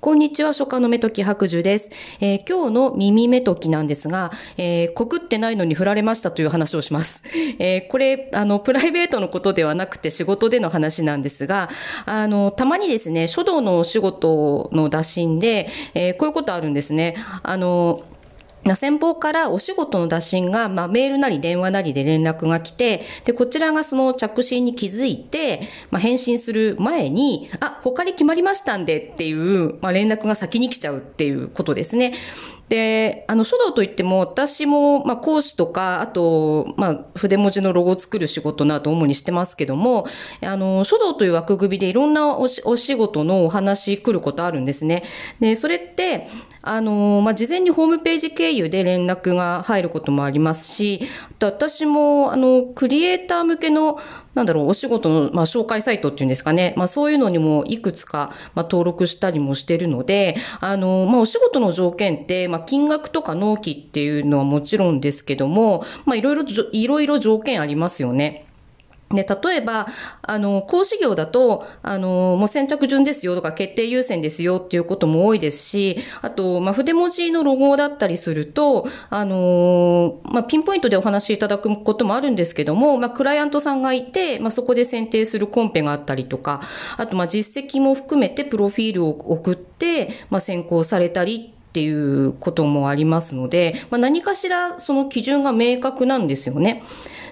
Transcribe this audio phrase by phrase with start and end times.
[0.00, 1.90] こんにちは、初夏の目とき白樹です。
[2.20, 7.22] えー、今日の耳目ときなんですが、えー、告ってないのに振られましたという話をします。
[7.58, 11.68] えー、これ、あの、プライベートのことではなくて仕事での話なんですが、
[12.06, 17.16] あの、たまにですね、書道のお仕事の打診で、え、こういうことあるんですね。
[17.42, 18.02] あの、
[18.76, 32.12] 先方からお仕事の打診が、まあ、メールなり電話なりで連絡が来て、で、こちらがその着信に気づいて、まあ、返信する前に、あ、他に決まりましたんでっていう、まあ、連絡が先に来ちゃうっていうことですね。
[32.70, 40.06] で、あの、書道といっても、私も、まあ、講師とか、あと、まあ、筆文字のロゴを作る仕事など主にしてますけども、
[40.40, 45.02] あの、書道という枠組みでいろんなおしお仕事のお話来ることあるんですね。
[45.40, 46.28] で、それって、
[46.62, 53.98] あの、まあ、事前にホームページ経由で連絡が入ることもありますし、あと私も、あの、クリエイター向けの、
[54.34, 56.74] なんだろう、お仕事の、まあ、紹介サイトっていうんですかね。
[56.76, 68.49] まあ、そういうのにもいくつか、まあ、登録したりもしてるので、あの、まあ、お仕事の条件って、まあ、金額とか納期っていうのはもちろんですけども、まあ、いろいろ、いろいろ条件ありますよね。
[69.12, 69.88] で、例えば、
[70.22, 86.60] あの、講師業だと、あの、もう先着順ですよとか決定優先ですよっていうことも多いですし、あと、まあ、筆文字のロゴだったりすると、あの、まあ、ピンポイントでお話しいただくこともあるんですけども、まあ、クライアントさんがいて、まあ、そこで選定するコンペがあったりとか、
[86.96, 96.82] あと、ま、実績も含めてプロフィールを送って、まあ、選考されたりっていうこともありますので、まあ、何かしらその基準が明確なんですよね。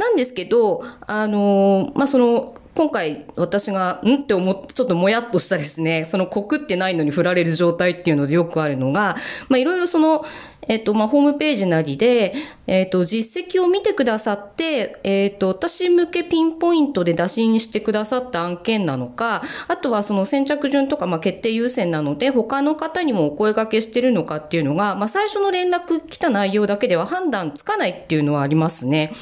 [0.00, 4.22] なんですけど、あの、まあ、その、今回私が、ん？
[4.22, 9.16] って思って、ちょっともやっとしたですね、その告ってないのに振られる状態っていうのでよくあるのが、
[9.48, 10.24] まあいろいろその、
[10.68, 12.34] えっと、まあ、ホームページなりで、
[12.66, 29.12] えっと、実績を見てくださって、えっと、私向けピンポイントで打診してくださった案件なのか、あとはその先着順とか、まあ、決定優先なので、他の方にもお声掛けしてるのかっていうのが、まあ、最初の連絡来た内容だけでは判断つかないっていうのはありますね。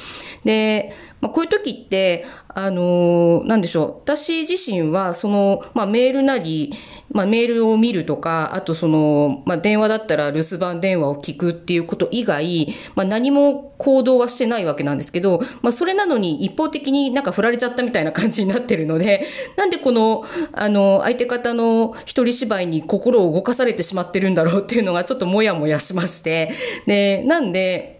[0.43, 3.93] で、まあ、こういう時って、あのー、なんでしょう。
[4.01, 6.73] 私自身は、その、まあ、メールなり、
[7.11, 19.27] まあ、メールを見るとか、あとその、まあ、電話だったら留守番電話を聞くっていうこと以外、まあ、何も行動はしてないわけなんですけど、まあ、それなのに一方的になんか振られちゃったみたいな感じになってるので、
[19.57, 26.51] なんでこの、あの、相手方の一人芝居に心を動かされてしまってるんだろうっていうのがちょっともやもやしまして、
[26.85, 27.98] で、なんで、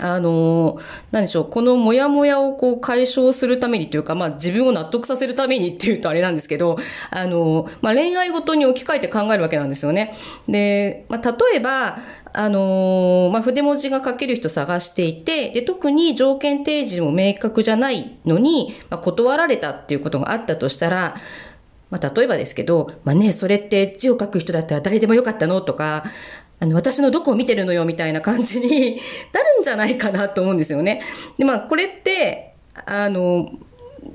[0.00, 0.78] あの、
[1.10, 6.78] 何でしょう、このモヤモヤをこう解消するためにというか、まあ自分を納得させるためにっていうとあれなんですけど、
[7.10, 10.14] あの、まあ恋愛ごとに置き換えて考えるわけなんですよね。
[10.48, 11.98] で、まあ例えば、
[12.32, 21.16] あのまあ、筆文字が書ける人探していて、で、特に条件提示も明確じゃないのに、まあ、断られたっていうことがあったとしたら、
[21.90, 26.04] まあ、例えばですけど、まあね、それって字を書く人だったら誰でもよかったのとか、
[26.60, 29.00] あの、私のどこを見てるのよみたいな感じに
[29.32, 31.02] なるんじゃないかなと思うんですよね。
[31.38, 32.54] で、まあ、これって、
[32.86, 33.50] あの、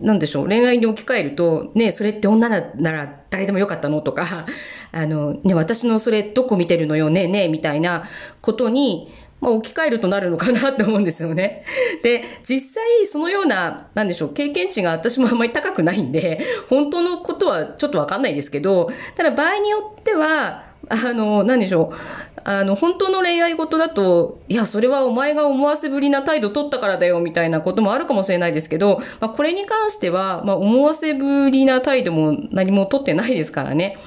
[0.02, 2.62] なんでしょう、恋愛に置き換えると、ね、それって女な
[2.92, 4.46] ら誰でもよかったのとか、
[4.92, 8.04] あの、ね、私のそれどこ見てるのよね、ね、みたいな
[8.42, 9.12] ことに、
[9.42, 11.64] まあ、置き換えるとなるのかなって思うんですよね。
[12.04, 21.96] で、実際そのような、なんでしょう、経験値が私もあんまり高くないんで、本当のことはちょっとわかんないですけど、ただ場合によっては、あの、何でしょう。
[22.44, 33.98] あの、本当の恋愛事だと、いや、それはお前が思わせぶりな態度取ったからだよ、みたいなこともあるかもしれないですけど、まあ、これに関しては、まあ、思わせぶりな態度も何も取ってないですからね。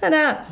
[0.00, 0.46] ただ、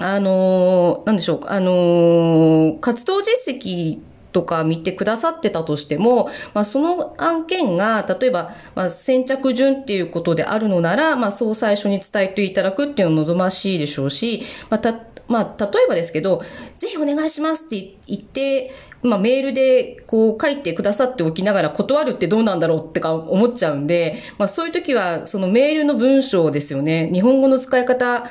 [0.00, 3.98] あのなんでしょうか、あの活動実績
[4.38, 16.40] とか見てくださってたとしても、まあ、その案件が、例えば、まあ、先着順っていうことであるのなら、まあ、そう最初に伝えていただくっていうのは望ましいでしょうし、まあ、た、まあ、例えばですけど、
[16.78, 18.70] ぜひお願いしますって言って、
[19.02, 27.10] まあ、メールでこう書いてくださっておきながら断るってどうなんだろうってか思っちゃうんで、まあ、そういう時は、そのメールの文章ですよね。
[27.12, 28.30] 日本語の使い方、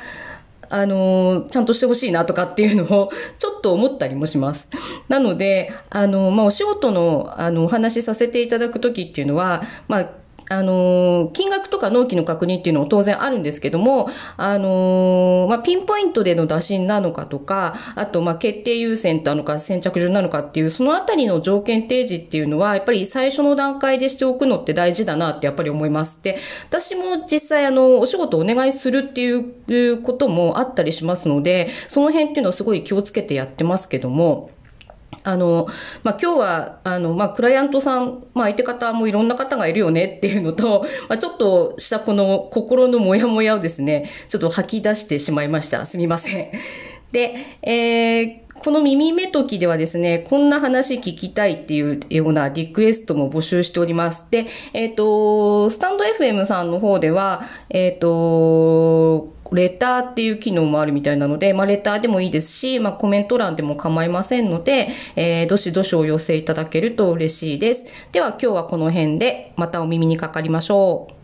[0.69, 4.67] あのちゃんとしてほしいなとかっていうのをちょっと思ったりもします。
[5.07, 10.09] なので、あのまあ、お仕事の、あの、お話しさせていただくときっていうのは、まあ、
[10.49, 26.19] あの、金額とか納期の確認っていうのも当然あるんですけども、あの、まあ、ピンポイントでの打診なのかとか、あと、ま、決定優先なのか先着順なのかっていう、そのあたりの条件提示っていうのは、やっぱり最初の段階でしておくのって大事だなってやっぱり思います。
[26.21, 26.37] で、
[26.69, 34.51] 私も実際あの、お仕事お願いするっていうこともあったりしますので、その辺っていうのはすごい気をつけてやってますけども、
[35.23, 35.67] あの、
[36.03, 45.85] まあ、今日は、あの、まあ、クライアントさん、まあ、相手方もいろんな方がいるよねっていうのと、まあ、ちょっとしたこの心のモヤモヤをですね、ちょっと吐き出してしまいました。
[45.85, 46.51] すみません。
[47.11, 54.25] で、えー、この耳目時ではですね、こんな話聞きたいっていうようなリクエストも募集しております。
[54.31, 67.85] で、えっ、ー、と、スタンド FM さんの方では、えっ、ー、と、レターっていう機能もあるみたいなので、まあ、レターでもいいですし、まあ、コメント欄でも構いませんので、えー、どしどしお寄せいただけると嬉しいです。
[68.11, 71.16] では今日はこの辺で、またお耳にかかりましょう。